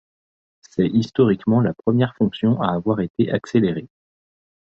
C'est 0.61 0.87
historiquement 0.87 1.61
la 1.61 1.75
première 1.75 2.15
fonction 2.15 2.59
à 2.59 2.73
avoir 2.73 3.01
été 3.01 3.31
accélérée. 3.31 3.87